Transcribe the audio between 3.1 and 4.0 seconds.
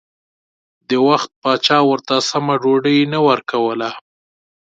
نه ورکوله.